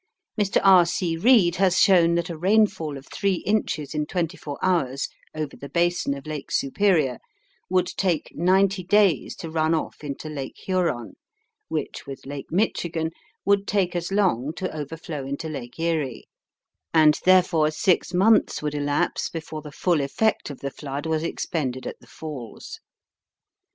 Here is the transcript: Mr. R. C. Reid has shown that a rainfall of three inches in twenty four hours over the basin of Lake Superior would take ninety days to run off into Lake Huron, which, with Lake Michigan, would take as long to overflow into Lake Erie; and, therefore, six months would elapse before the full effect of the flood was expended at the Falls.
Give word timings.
Mr. 0.35 0.59
R. 0.63 0.83
C. 0.87 1.15
Reid 1.15 1.57
has 1.57 1.79
shown 1.79 2.15
that 2.15 2.31
a 2.31 2.35
rainfall 2.35 2.97
of 2.97 3.05
three 3.05 3.35
inches 3.45 3.93
in 3.93 4.07
twenty 4.07 4.35
four 4.35 4.57
hours 4.59 5.07
over 5.35 5.55
the 5.55 5.69
basin 5.69 6.15
of 6.15 6.25
Lake 6.25 6.49
Superior 6.49 7.19
would 7.69 7.85
take 7.85 8.31
ninety 8.33 8.83
days 8.83 9.35
to 9.35 9.51
run 9.51 9.75
off 9.75 10.03
into 10.03 10.27
Lake 10.27 10.57
Huron, 10.57 11.17
which, 11.67 12.07
with 12.07 12.25
Lake 12.25 12.51
Michigan, 12.51 13.11
would 13.45 13.67
take 13.67 13.95
as 13.95 14.11
long 14.11 14.53
to 14.55 14.75
overflow 14.75 15.23
into 15.23 15.47
Lake 15.47 15.77
Erie; 15.77 16.27
and, 16.91 17.19
therefore, 17.23 17.69
six 17.69 18.11
months 18.11 18.59
would 18.63 18.73
elapse 18.73 19.29
before 19.29 19.61
the 19.61 19.71
full 19.71 20.01
effect 20.01 20.49
of 20.49 20.61
the 20.61 20.71
flood 20.71 21.05
was 21.05 21.21
expended 21.21 21.85
at 21.85 21.99
the 21.99 22.07
Falls. 22.07 22.79